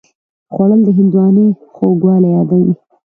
[0.53, 2.73] خوړل د هندوانې خوږوالی یادوي